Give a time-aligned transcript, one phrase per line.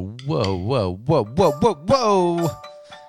[0.00, 2.50] Whoa, whoa, whoa, whoa, whoa, whoa.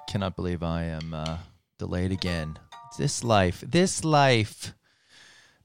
[0.08, 1.38] Cannot believe I am uh,
[1.78, 2.58] delayed again.
[2.98, 4.74] This life, this life,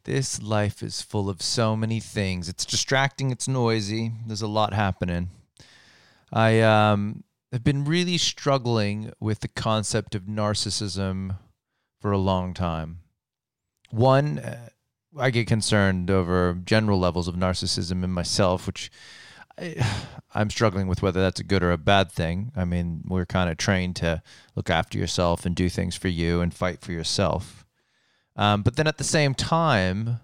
[0.04, 2.48] this life is full of so many things.
[2.48, 5.30] It's distracting, it's noisy, there's a lot happening.
[6.32, 11.36] I um, have been really struggling with the concept of narcissism
[12.00, 13.00] for a long time.
[13.90, 14.68] One, uh,
[15.18, 18.90] I get concerned over general levels of narcissism in myself, which
[20.34, 22.52] I'm struggling with whether that's a good or a bad thing.
[22.56, 24.22] I mean, we're kind of trained to
[24.54, 27.64] look after yourself and do things for you and fight for yourself.
[28.36, 30.20] Um, but then at the same time,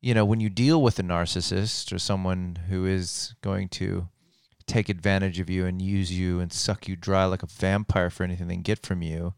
[0.00, 4.08] you know, when you deal with a narcissist or someone who is going to
[4.66, 8.22] take advantage of you and use you and suck you dry like a vampire for
[8.22, 9.34] anything they can get from you,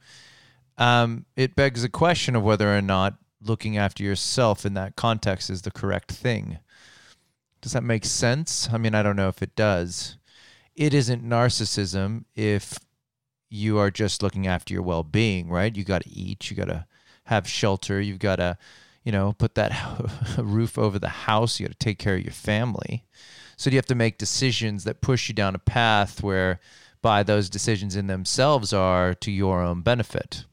[0.77, 5.49] um, it begs the question of whether or not looking after yourself in that context
[5.49, 6.59] is the correct thing.
[7.61, 8.69] Does that make sense?
[8.73, 10.17] I mean, I don't know if it does.
[10.75, 12.79] It isn't narcissism if
[13.51, 15.77] you are just looking after your well being, right?
[15.77, 16.87] You got to eat, you got to
[17.25, 18.57] have shelter, you've got to,
[19.05, 19.73] you know, put that
[20.39, 23.05] roof over the house, you got to take care of your family.
[23.57, 26.61] So you have to make decisions that push you down a path where
[27.03, 30.45] by those decisions in themselves are to your own benefit.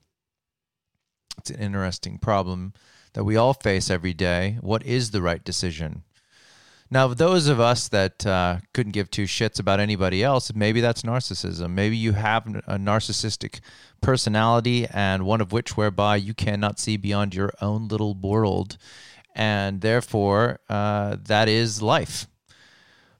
[1.37, 2.73] It's an interesting problem
[3.13, 4.57] that we all face every day.
[4.61, 6.03] What is the right decision?
[6.89, 11.01] Now, those of us that uh, couldn't give two shits about anybody else, maybe that's
[11.01, 11.71] narcissism.
[11.71, 13.59] Maybe you have a narcissistic
[13.99, 18.77] personality, and one of which whereby you cannot see beyond your own little world,
[19.35, 22.27] and therefore uh, that is life.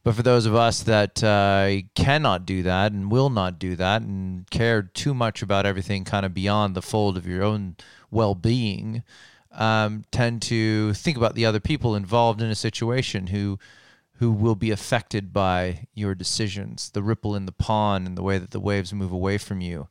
[0.08, 4.02] But for those of us that uh, cannot do that and will not do that
[4.02, 7.76] and care too much about everything kind of beyond the fold of your own
[8.10, 9.04] well being,
[9.58, 13.60] um, tend to think about the other people involved in a situation who
[14.20, 18.40] who will be affected by your decisions, the ripple in the pond and the way
[18.40, 19.88] that the waves move away from you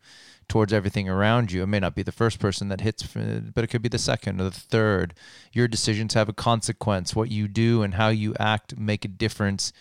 [0.49, 1.63] towards everything around you.
[1.63, 4.41] It may not be the first person that hits, but it could be the second
[4.41, 5.15] or the third.
[5.53, 7.15] Your decisions have a consequence.
[7.15, 9.73] What you do and how you act make a difference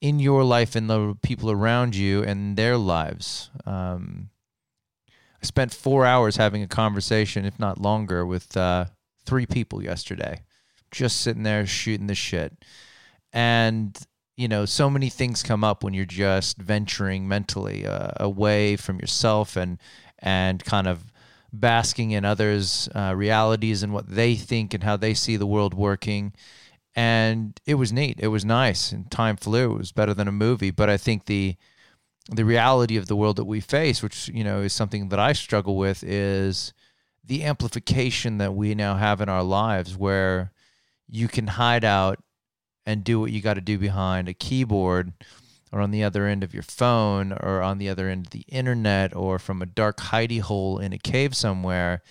[0.00, 3.50] in your life and the people around you and their lives.
[3.66, 4.30] Um,
[5.42, 8.86] I spent four hours having a conversation, if not longer, with uh,
[9.26, 10.42] three people yesterday,
[10.90, 12.64] just sitting there shooting the shit.
[13.32, 13.98] And,
[14.36, 18.98] you know, so many things come up when you're just venturing mentally uh, away from
[18.98, 19.78] yourself and,
[20.18, 21.12] and kind of
[21.52, 25.74] basking in others' uh, realities and what they think and how they see the world
[25.74, 26.32] working.
[26.94, 28.18] And it was neat.
[28.20, 28.92] It was nice.
[28.92, 29.74] And time flew.
[29.74, 30.70] It was better than a movie.
[30.70, 31.56] But I think the,
[32.30, 35.32] the reality of the world that we face, which you know is something that I
[35.32, 36.72] struggle with, is
[37.24, 40.52] the amplification that we now have in our lives where
[41.08, 42.18] you can hide out
[42.84, 45.12] and do what you got to do behind a keyboard
[45.70, 48.44] or on the other end of your phone or on the other end of the
[48.48, 52.02] internet or from a dark hidey hole in a cave somewhere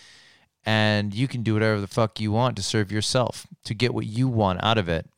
[0.65, 4.05] and you can do whatever the fuck you want to serve yourself to get what
[4.05, 5.09] you want out of it.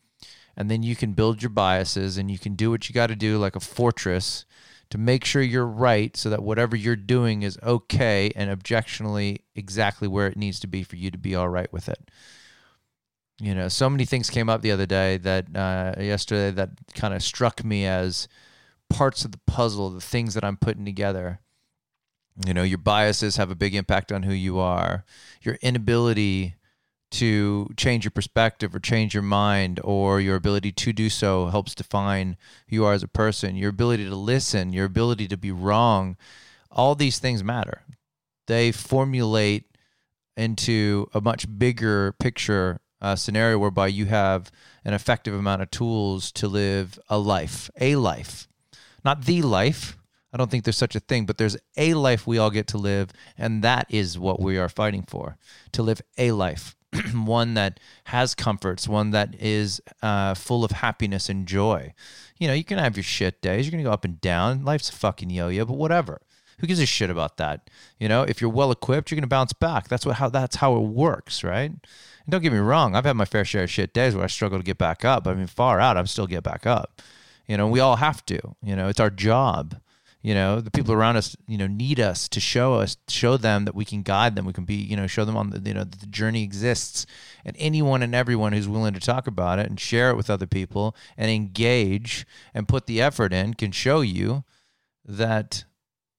[0.55, 3.15] And then you can build your biases and you can do what you got to
[3.15, 4.45] do like a fortress
[4.93, 10.07] to make sure you're right so that whatever you're doing is okay and objectionally exactly
[10.07, 12.11] where it needs to be for you to be all right with it.
[13.41, 17.15] You know, so many things came up the other day that uh, yesterday that kind
[17.15, 18.27] of struck me as
[18.87, 21.39] parts of the puzzle, the things that I'm putting together.
[22.45, 25.05] You know, your biases have a big impact on who you are.
[25.41, 26.53] Your inability
[27.13, 31.75] to change your perspective or change your mind or your ability to do so helps
[31.75, 32.37] define
[32.67, 33.55] who you are as a person.
[33.55, 36.17] Your ability to listen your ability to be wrong
[36.71, 37.83] all these things matter.
[38.47, 39.65] They formulate
[40.35, 44.51] into a much bigger picture uh, scenario whereby you have
[44.83, 48.47] an effective amount of tools to live a life a life.
[49.05, 49.97] Not the life.
[50.31, 52.77] I don't think there's such a thing, but there's a life we all get to
[52.79, 55.37] live, and that is what we are fighting for
[55.73, 56.75] to live a life.
[57.13, 61.93] one that has comforts, one that is uh, full of happiness and joy.
[62.37, 63.65] You know, you can have your shit days.
[63.65, 64.63] You're going to go up and down.
[64.65, 66.21] Life's a fucking yo-yo, but whatever.
[66.59, 67.69] Who gives a shit about that?
[67.99, 69.87] You know, if you're well equipped, you're going to bounce back.
[69.87, 71.71] That's what how that's how it works, right?
[71.71, 71.81] And
[72.29, 74.59] don't get me wrong, I've had my fair share of shit days where I struggle
[74.59, 75.27] to get back up.
[75.27, 77.01] I mean, far out, I'm still get back up.
[77.47, 78.39] You know, we all have to.
[78.61, 79.81] You know, it's our job
[80.23, 83.65] you know the people around us you know need us to show us show them
[83.65, 84.45] that we can guide them.
[84.45, 87.05] We can be you know show them on the you know the journey exists.
[87.45, 90.47] And anyone and everyone who's willing to talk about it and share it with other
[90.47, 94.45] people and engage and put the effort in can show you
[95.03, 95.65] that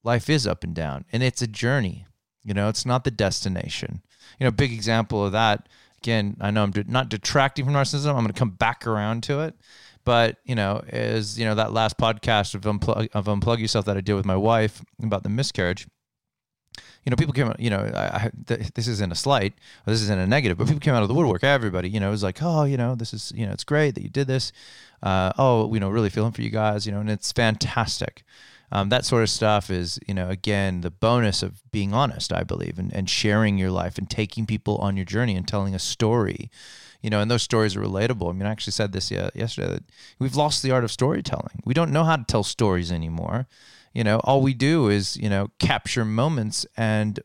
[0.05, 2.07] life is up and down and it's a journey.
[2.45, 4.03] You know it's not the destination.
[4.39, 5.69] You know big example of that
[5.99, 8.09] again i know i'm not detracting from narcissism.
[8.11, 9.55] I'm going to come back around to it
[10.05, 13.97] But you know, as you know, that last podcast of unplug of unplug yourself that
[13.97, 15.87] I did with my wife about the miscarriage
[17.05, 19.55] you know, people came, you know, I, I, th- this isn't a slight,
[19.85, 21.45] this isn't a negative, but people came out of the woodwork.
[21.45, 24.03] Everybody, you know, was like, oh, you know, this is, you know, it's great that
[24.03, 24.53] you did this.
[25.03, 28.23] Uh, oh, you know, really feeling for you guys, you know, and it's fantastic.
[28.73, 32.43] Um, that sort of stuff is, you know, again, the bonus of being honest, I
[32.43, 35.79] believe, and, and sharing your life and taking people on your journey and telling a
[35.79, 36.51] story,
[37.05, 38.31] you know, and those stories are relatable.
[38.31, 39.85] I mean, I actually said this yesterday that
[40.19, 41.61] we've lost the art of storytelling.
[41.65, 43.47] We don't know how to tell stories anymore
[43.95, 47.21] you know, all we do is, you know, capture moments and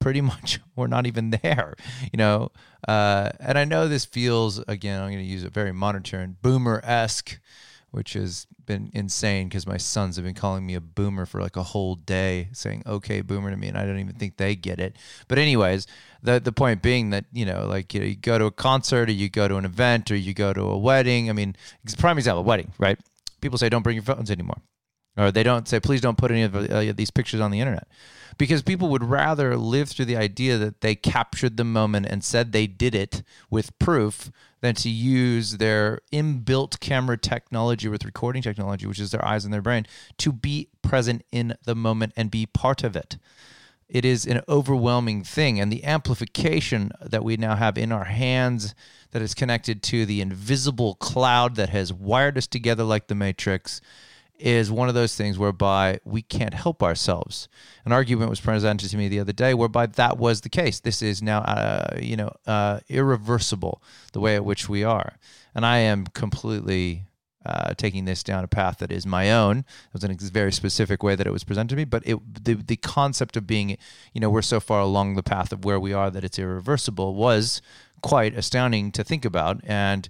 [0.00, 1.74] pretty much we're not even there,
[2.12, 2.50] you know.
[2.86, 6.36] Uh, and I know this feels, again, I'm going to use a very modern term,
[6.40, 7.38] boomer esque,
[7.94, 11.54] which has been insane because my sons have been calling me a boomer for like
[11.56, 14.80] a whole day, saying "okay, boomer" to me, and I don't even think they get
[14.80, 14.96] it.
[15.28, 15.86] But anyways,
[16.20, 19.08] the the point being that you know, like you, know, you go to a concert
[19.08, 21.30] or you go to an event or you go to a wedding.
[21.30, 21.54] I mean,
[21.98, 22.98] prime example, wedding, right?
[23.40, 24.60] People say don't bring your phones anymore
[25.16, 27.86] or they don't say please don't put any of uh, these pictures on the internet.
[28.36, 32.50] Because people would rather live through the idea that they captured the moment and said
[32.50, 38.86] they did it with proof than to use their inbuilt camera technology with recording technology
[38.86, 39.86] which is their eyes and their brain
[40.18, 43.18] to be present in the moment and be part of it.
[43.88, 48.74] It is an overwhelming thing and the amplification that we now have in our hands
[49.12, 53.80] that is connected to the invisible cloud that has wired us together like the matrix
[54.38, 57.48] is one of those things whereby we can't help ourselves.
[57.84, 60.80] An argument was presented to me the other day whereby that was the case.
[60.80, 63.82] This is now, uh, you know, uh, irreversible
[64.12, 65.14] the way at which we are,
[65.54, 67.04] and I am completely.
[67.46, 69.58] Uh, taking this down a path that is my own.
[69.58, 72.16] It was in a very specific way that it was presented to me, but it,
[72.42, 73.76] the the concept of being,
[74.14, 77.14] you know, we're so far along the path of where we are that it's irreversible
[77.14, 77.60] was
[78.00, 79.60] quite astounding to think about.
[79.64, 80.08] And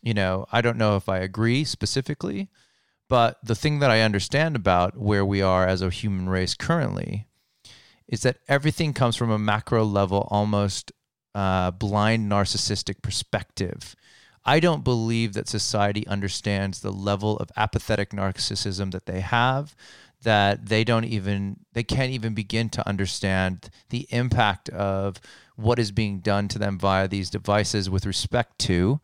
[0.00, 2.48] you know, I don't know if I agree specifically,
[3.08, 7.26] but the thing that I understand about where we are as a human race currently
[8.08, 10.92] is that everything comes from a macro level, almost
[11.34, 13.94] uh, blind narcissistic perspective.
[14.44, 19.74] I don't believe that society understands the level of apathetic narcissism that they have,
[20.22, 25.20] that they don't even, they can't even begin to understand the impact of
[25.56, 29.00] what is being done to them via these devices with respect to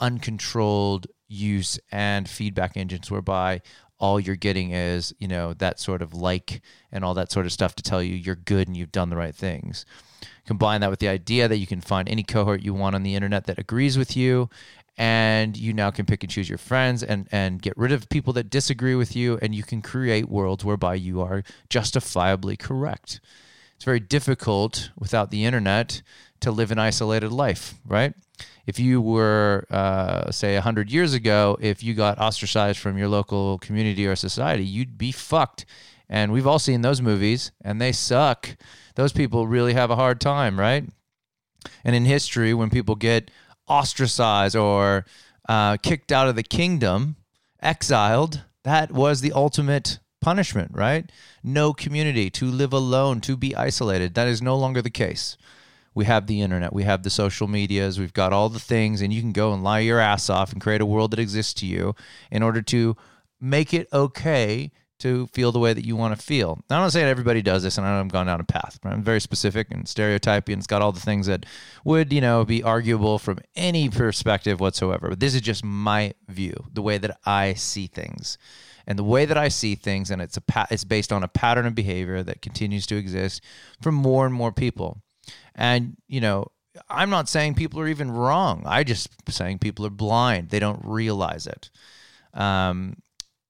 [0.00, 3.60] uncontrolled use and feedback engines whereby
[3.98, 6.60] all you're getting is you know that sort of like
[6.92, 9.16] and all that sort of stuff to tell you you're good and you've done the
[9.16, 9.86] right things.
[10.46, 13.14] Combine that with the idea that you can find any cohort you want on the
[13.14, 14.48] internet that agrees with you
[14.98, 18.32] and you now can pick and choose your friends and and get rid of people
[18.32, 23.20] that disagree with you and you can create worlds whereby you are justifiably correct
[23.76, 26.02] it's very difficult without the internet
[26.40, 28.14] to live an isolated life right
[28.66, 33.58] if you were, uh, say, 100 years ago, if you got ostracized from your local
[33.58, 35.64] community or society, you'd be fucked.
[36.08, 38.56] And we've all seen those movies, and they suck.
[38.96, 40.84] Those people really have a hard time, right?
[41.84, 43.30] And in history, when people get
[43.68, 45.04] ostracized or
[45.48, 47.16] uh, kicked out of the kingdom,
[47.62, 51.12] exiled, that was the ultimate punishment, right?
[51.44, 54.14] No community, to live alone, to be isolated.
[54.14, 55.36] That is no longer the case
[55.94, 59.12] we have the internet, we have the social medias, we've got all the things, and
[59.12, 61.64] you can go and lie your ass off and create a world that exists to
[61.64, 61.94] you
[62.30, 62.96] in order to
[63.40, 66.58] make it okay to feel the way that you want to feel.
[66.70, 68.78] Now, I'm not saying everybody does this, and I know I'm going down a path,
[68.82, 70.58] but I'm very specific and stereotyping.
[70.58, 71.44] It's got all the things that
[71.84, 75.10] would, you know, be arguable from any perspective whatsoever.
[75.10, 78.38] But this is just my view, the way that I see things.
[78.86, 81.28] And the way that I see things, and it's a pa- it's based on a
[81.28, 83.42] pattern of behavior that continues to exist
[83.82, 85.02] for more and more people.
[85.54, 86.46] And, you know,
[86.88, 88.62] I'm not saying people are even wrong.
[88.64, 90.50] I just saying people are blind.
[90.50, 91.70] They don't realize it.
[92.32, 92.96] Um,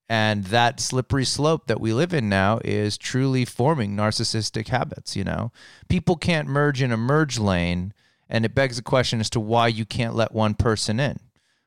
[0.09, 5.25] and that slippery slope that we live in now is truly forming narcissistic habits, you
[5.25, 5.53] know.
[5.89, 7.93] People can't merge in a merge lane,
[8.29, 11.19] and it begs the question as to why you can't let one person in.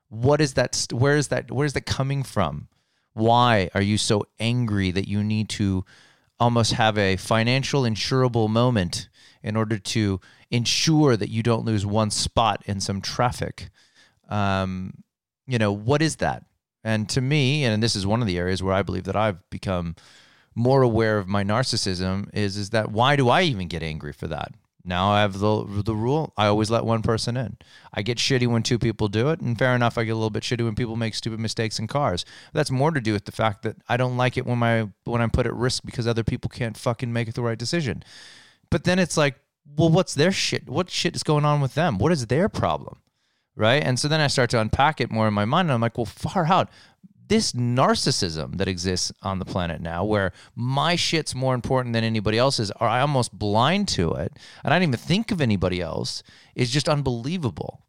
[0.10, 2.68] What is that where is that where is that coming from?
[3.14, 5.86] Why are you so angry that you need to
[6.40, 9.10] almost have a financial insurable moment
[9.44, 10.20] in order to
[10.50, 13.70] ensure that you don't lose one spot in some traffic.
[14.30, 15.04] Um,
[15.48, 16.46] you know, what is that?
[16.84, 19.48] And to me, and this is one of the areas where I believe that I've
[19.50, 19.96] become
[20.56, 24.28] more aware of my narcissism is is that why do I even get angry for
[24.28, 24.54] that?
[24.84, 26.34] Now I have the the rule.
[26.38, 27.58] I always let one person in.
[27.94, 29.98] I get shitty when two people do it, and fair enough.
[29.98, 32.26] I get a little bit shitty when people make stupid mistakes in cars.
[32.52, 34.88] But that's more to do with the fact that I don't like it when my
[35.04, 38.04] when I'm put at risk because other people can't fucking make the right decision.
[38.70, 39.36] But then it's like,
[39.78, 40.70] well, what's their shit?
[40.70, 41.98] What shit is going on with them?
[41.98, 43.00] What is their problem?
[43.60, 43.84] Right.
[43.84, 45.68] And so then I start to unpack it more in my mind.
[45.68, 46.70] And I'm like, well, far out.
[47.28, 52.38] this narcissism that exists on the planet now, where my shit's more important than anybody
[52.38, 54.32] else's, or I almost blind to it,
[54.64, 56.24] and I don't even think of anybody else,
[56.56, 57.84] is just unbelievable.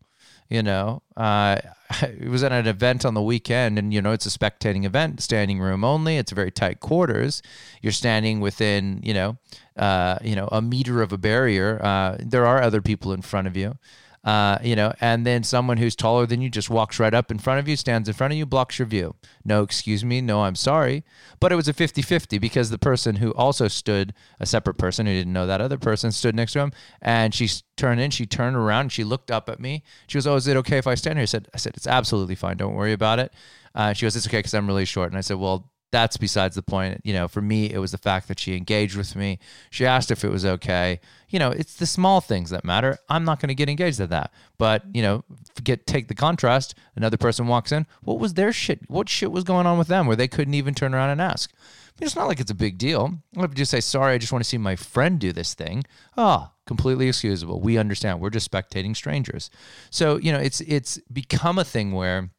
[0.48, 1.58] You know, uh,
[2.02, 5.22] it was at an event on the weekend, and you know, it's a spectating event,
[5.22, 6.16] standing room only.
[6.16, 7.42] It's very tight quarters.
[7.80, 9.38] You're standing within, you know,
[9.76, 11.80] uh, you know, a meter of a barrier.
[11.80, 13.78] Uh, there are other people in front of you
[14.22, 17.38] uh, you know, and then someone who's taller than you just walks right up in
[17.38, 19.14] front of you, stands in front of you, blocks your view.
[19.44, 21.04] No, excuse me, no, I'm sorry.
[21.40, 25.06] But it was a 50 50 because the person who also stood, a separate person
[25.06, 28.26] who didn't know that other person, stood next to him, and she turned in, she
[28.26, 29.82] turned around, and she looked up at me.
[30.06, 31.22] She goes, Oh, is it okay if I stand here?
[31.22, 32.58] I said, I said, It's absolutely fine.
[32.58, 33.32] Don't worry about it.
[33.74, 35.10] Uh, she goes, It's okay because I'm really short.
[35.10, 37.00] And I said, Well, that's besides the point.
[37.04, 39.38] You know, for me, it was the fact that she engaged with me.
[39.70, 41.00] She asked if it was okay.
[41.28, 42.98] You know, it's the small things that matter.
[43.08, 44.32] I'm not going to get engaged at that.
[44.58, 45.24] But you know,
[45.62, 46.74] get take the contrast.
[46.94, 47.86] Another person walks in.
[48.02, 48.88] What was their shit?
[48.88, 51.52] What shit was going on with them where they couldn't even turn around and ask?
[51.52, 53.18] I mean, it's not like it's a big deal.
[53.36, 55.54] I have to just say, sorry, I just want to see my friend do this
[55.54, 55.84] thing.
[56.16, 57.60] Ah, oh, completely excusable.
[57.60, 58.20] We understand.
[58.20, 59.50] We're just spectating strangers.
[59.90, 62.30] So you know, it's it's become a thing where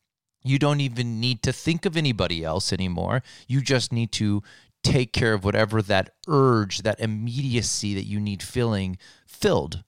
[0.44, 3.24] you don't even need to think of anybody else anymore.
[3.48, 4.42] You just need to
[4.84, 9.84] take care of whatever that urge, that immediacy that you need filling filled.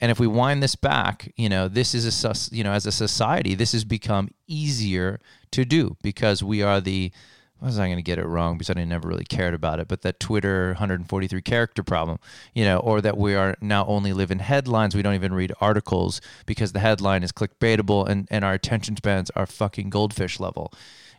[0.00, 2.92] And if we wind this back, you know, this is a you know, as a
[2.92, 5.20] society, this has become easier
[5.52, 7.12] to do because we are the
[7.60, 9.88] I was I going to get it wrong because I never really cared about it,
[9.88, 12.18] but that Twitter 143 character problem,
[12.54, 14.94] you know, or that we are now only live in headlines.
[14.94, 19.30] We don't even read articles because the headline is clickbaitable and, and our attention spans
[19.30, 20.70] are fucking goldfish level.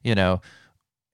[0.03, 0.41] You know,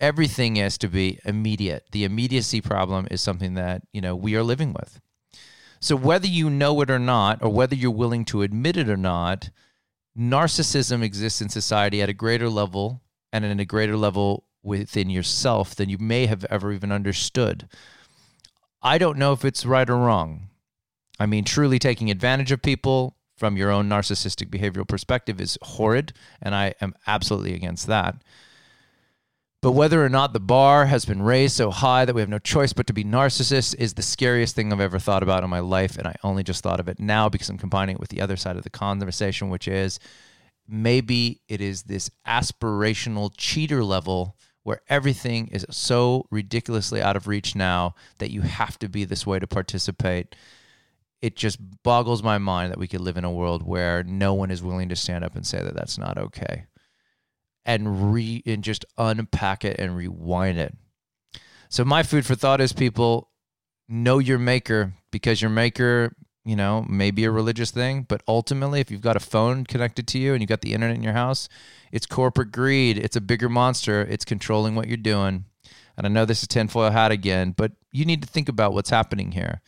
[0.02, 1.88] everything has to be immediate.
[1.94, 5.00] The immediacy problem is something that, you know, we are living with.
[5.80, 8.98] So whether you know it or not, or whether you're willing to admit it or
[8.98, 9.50] not,
[10.18, 13.02] narcissism exists in society at a greater level
[13.32, 17.68] and in a greater level within yourself than you may have ever even understood.
[18.82, 20.50] I don't know if it's right or wrong.
[21.20, 26.14] I mean, truly taking advantage of people from your own narcissistic behavioral perspective is horrid,
[26.42, 28.16] and I am absolutely against that.
[29.62, 32.38] But whether or not the bar has been raised so high that we have no
[32.38, 35.62] choice but to be narcissists is the scariest thing I've ever thought about in my
[35.62, 35.98] life.
[35.98, 38.36] And I only just thought of it now because I'm combining it with the other
[38.36, 40.02] side of the conversation, which is
[40.68, 47.56] maybe it is this aspirational cheater level where everything is so ridiculously out of reach
[47.56, 50.36] now that you have to be this way to participate.
[51.22, 54.52] It just boggles my mind that we could live in a world where no one
[54.52, 56.66] is willing to stand up and say that that's not okay,
[57.66, 60.76] and re and just unpack it and rewind it.
[61.70, 63.30] So my food for thought is people
[63.88, 68.92] know your maker because your maker you know, maybe a religious thing, but ultimately, if
[68.92, 71.48] you've got a phone connected to you and you've got the internet in your house,
[71.92, 72.98] it's corporate greed.
[72.98, 74.02] It's a bigger monster.
[74.02, 75.46] It's controlling what you're doing.
[75.98, 78.90] And I know this is tinfoil hat again, but you need to think about what's
[78.90, 79.62] happening here.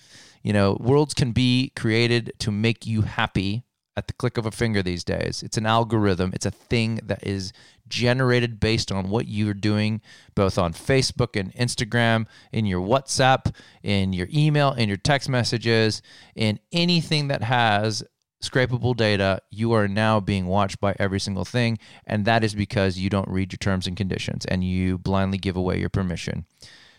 [0.44, 3.64] You know, worlds can be created to make you happy
[3.98, 5.42] at the click of a finger these days.
[5.44, 7.54] It's an algorithm, it's a thing that is
[7.88, 10.02] generated based on what you're doing,
[10.34, 16.02] both on Facebook and Instagram, in your WhatsApp, in your email, in your text messages,
[16.36, 18.04] in anything that has
[18.44, 21.78] scrapable data, you are now being watched by every single thing.
[22.06, 25.56] And that is because you don't read your terms and conditions and you blindly give
[25.56, 26.46] away your permission.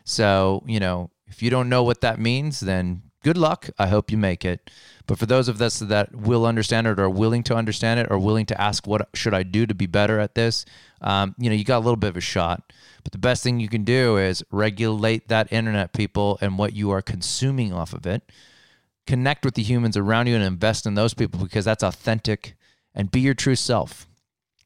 [0.05, 3.68] So, you know, if you don't know what that means, then good luck.
[3.76, 4.71] I hope you make it.
[5.09, 8.06] But for those of us that will understand it or are willing to understand it
[8.09, 10.64] or willing to ask what should I do to be better at this,
[11.00, 12.73] um, you know, you got a little bit of a shot.
[13.02, 16.92] But the best thing you can do is regulate that internet, people, and what you
[16.92, 18.30] are consuming off of it.
[19.09, 22.54] Connect with the humans around you and invest in those people because that's authentic
[22.95, 24.06] and be your true self.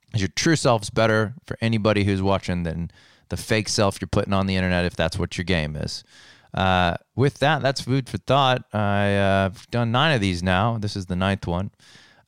[0.08, 2.90] Because your true self's better for anybody who's watching than
[3.30, 6.04] the fake self you're putting on the internet if that's what your game is.
[6.52, 8.64] Uh, with that, that's food for thought.
[8.72, 10.78] I've uh, done nine of these now.
[10.78, 11.70] This is the ninth one.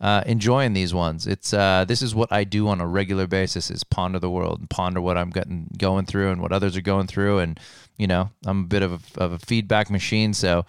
[0.01, 1.29] Uh, enjoying these ones.
[1.29, 4.59] It's uh, this is what I do on a regular basis: is ponder the world
[4.59, 7.39] and ponder what I'm getting going through and what others are going through.
[7.39, 7.59] And
[7.99, 10.35] you know, I'm a bit of a, of a feedback machine.
[10.35, 10.67] So,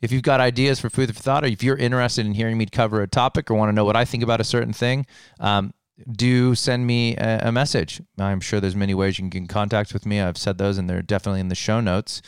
[0.00, 2.66] if you've got ideas for food for thought, or if you're interested in hearing me
[2.66, 5.06] cover a topic or want to know what I think about a certain thing,
[5.38, 5.72] um,
[6.10, 8.02] do send me a, a, message.
[8.18, 10.20] I'm sure there's many ways you can get in contact with me.
[10.20, 12.20] I've said those, and they're definitely in the show notes.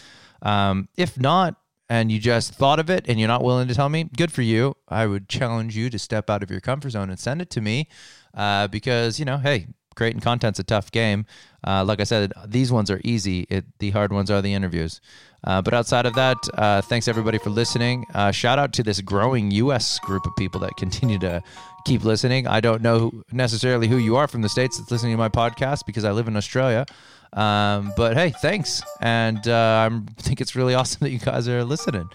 [0.45, 1.57] Um, if not,
[1.89, 4.43] and you just thought of it and you're not willing to tell me, good for
[4.43, 4.77] you.
[4.89, 7.61] I would challenge you to step out of your comfort zone and send it to
[7.61, 7.89] me
[8.35, 11.27] uh, because, you know, hey, creating content's a tough game.
[11.67, 13.47] Uh, like I said, these ones are easy.
[13.49, 15.01] It, the hard ones are the interviews.
[15.45, 18.07] Uh, but outside of that, uh, thanks everybody for listening.
[18.15, 19.99] Uh, shout out to this growing U.S.
[20.01, 21.43] group of people that continue to
[21.85, 22.47] keep listening.
[22.47, 25.85] I don't know necessarily who you are from the states that's listening to my podcast
[25.87, 26.87] because I live in Australia.
[27.35, 31.65] Um, but hey, thanks, and uh, I think it's really awesome that you guys are
[31.65, 32.09] listening.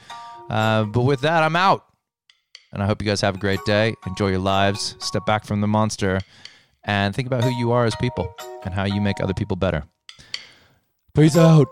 [0.50, 1.86] Uh, but with that, I'm out,
[2.72, 3.96] and I hope you guys have a great day.
[4.08, 4.96] Enjoy your lives.
[5.00, 6.20] Step back from the monster,
[6.86, 8.34] and think about who you are as people
[8.64, 9.84] and how you make other people better.
[11.14, 11.68] Peace out.